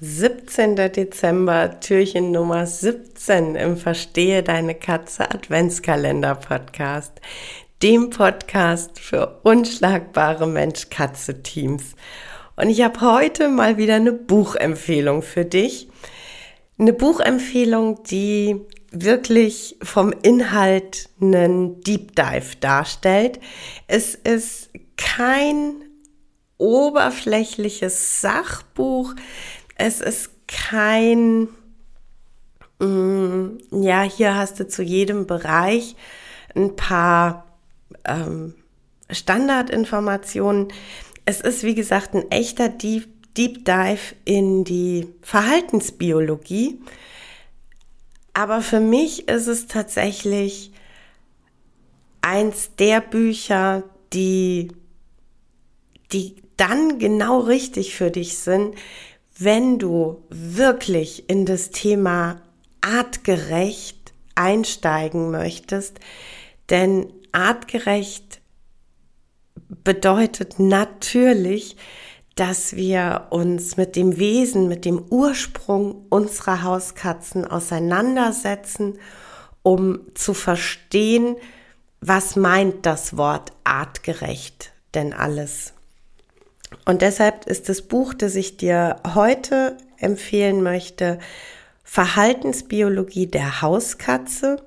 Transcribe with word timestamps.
17. 0.00 0.76
Dezember, 0.76 1.80
Türchen 1.80 2.30
Nummer 2.30 2.68
17 2.68 3.56
im 3.56 3.76
Verstehe 3.76 4.44
deine 4.44 4.76
Katze 4.76 5.28
Adventskalender 5.28 6.36
Podcast, 6.36 7.20
dem 7.82 8.10
Podcast 8.10 9.00
für 9.00 9.40
unschlagbare 9.42 10.46
Mensch-Katze-Teams. 10.46 11.96
Und 12.54 12.68
ich 12.68 12.82
habe 12.82 13.00
heute 13.00 13.48
mal 13.48 13.76
wieder 13.76 13.96
eine 13.96 14.12
Buchempfehlung 14.12 15.22
für 15.22 15.44
dich. 15.44 15.88
Eine 16.78 16.92
Buchempfehlung, 16.92 18.04
die 18.04 18.60
wirklich 18.92 19.78
vom 19.82 20.12
Inhalt 20.22 21.08
einen 21.20 21.80
Deep 21.80 22.14
Dive 22.14 22.54
darstellt. 22.60 23.40
Es 23.88 24.14
ist 24.14 24.70
kein 24.96 25.82
oberflächliches 26.56 28.20
Sachbuch. 28.20 29.14
Es 29.78 30.00
ist 30.00 30.30
kein, 30.48 31.48
mm, 32.80 33.58
ja, 33.70 34.02
hier 34.02 34.34
hast 34.34 34.58
du 34.58 34.66
zu 34.66 34.82
jedem 34.82 35.26
Bereich 35.26 35.94
ein 36.54 36.74
paar 36.74 37.46
ähm, 38.04 38.54
Standardinformationen. 39.08 40.68
Es 41.24 41.40
ist, 41.40 41.62
wie 41.62 41.76
gesagt, 41.76 42.14
ein 42.14 42.28
echter 42.30 42.68
Deep, 42.68 43.06
Deep 43.36 43.64
Dive 43.64 44.16
in 44.24 44.64
die 44.64 45.06
Verhaltensbiologie. 45.22 46.80
Aber 48.34 48.62
für 48.62 48.80
mich 48.80 49.28
ist 49.28 49.46
es 49.46 49.68
tatsächlich 49.68 50.72
eins 52.20 52.74
der 52.76 53.00
Bücher, 53.00 53.84
die, 54.12 54.72
die 56.12 56.34
dann 56.56 56.98
genau 56.98 57.38
richtig 57.38 57.94
für 57.94 58.10
dich 58.10 58.38
sind, 58.38 58.74
wenn 59.38 59.78
du 59.78 60.24
wirklich 60.30 61.28
in 61.28 61.46
das 61.46 61.70
Thema 61.70 62.42
artgerecht 62.80 64.12
einsteigen 64.34 65.30
möchtest, 65.30 66.00
denn 66.70 67.12
artgerecht 67.32 68.40
bedeutet 69.84 70.58
natürlich, 70.58 71.76
dass 72.34 72.76
wir 72.76 73.26
uns 73.30 73.76
mit 73.76 73.96
dem 73.96 74.18
Wesen, 74.18 74.68
mit 74.68 74.84
dem 74.84 75.04
Ursprung 75.10 76.06
unserer 76.08 76.62
Hauskatzen 76.62 77.44
auseinandersetzen, 77.44 78.98
um 79.62 80.00
zu 80.14 80.34
verstehen, 80.34 81.36
was 82.00 82.36
meint 82.36 82.86
das 82.86 83.16
Wort 83.16 83.52
artgerecht 83.64 84.72
denn 84.94 85.12
alles. 85.12 85.74
Und 86.84 87.02
deshalb 87.02 87.46
ist 87.46 87.68
das 87.68 87.82
Buch, 87.82 88.14
das 88.14 88.34
ich 88.34 88.56
dir 88.56 88.96
heute 89.14 89.76
empfehlen 89.98 90.62
möchte, 90.62 91.18
Verhaltensbiologie 91.84 93.26
der 93.26 93.62
Hauskatze 93.62 94.62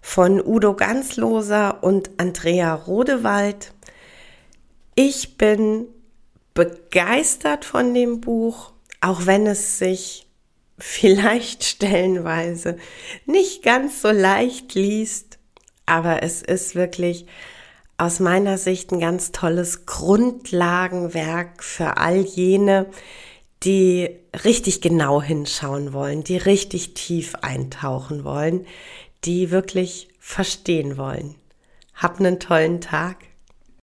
von 0.00 0.40
Udo 0.44 0.74
Ganzloser 0.74 1.82
und 1.82 2.10
Andrea 2.18 2.74
Rodewald. 2.74 3.72
Ich 4.94 5.36
bin 5.36 5.86
begeistert 6.54 7.64
von 7.64 7.92
dem 7.94 8.20
Buch, 8.20 8.72
auch 9.00 9.26
wenn 9.26 9.46
es 9.46 9.78
sich 9.78 10.26
vielleicht 10.78 11.64
stellenweise 11.64 12.78
nicht 13.26 13.62
ganz 13.62 14.02
so 14.02 14.10
leicht 14.10 14.74
liest, 14.74 15.38
aber 15.86 16.22
es 16.22 16.42
ist 16.42 16.74
wirklich 16.74 17.26
aus 17.96 18.20
meiner 18.20 18.58
Sicht 18.58 18.92
ein 18.92 19.00
ganz 19.00 19.32
tolles 19.32 19.86
Grundlagenwerk 19.86 21.62
für 21.62 21.96
all 21.96 22.20
jene, 22.20 22.86
die 23.62 24.10
richtig 24.44 24.80
genau 24.80 25.22
hinschauen 25.22 25.92
wollen, 25.92 26.24
die 26.24 26.36
richtig 26.36 26.94
tief 26.94 27.34
eintauchen 27.36 28.24
wollen, 28.24 28.66
die 29.24 29.50
wirklich 29.50 30.08
verstehen 30.18 30.96
wollen. 30.96 31.36
Hab 31.94 32.18
einen 32.18 32.40
tollen 32.40 32.80
Tag. 32.80 33.18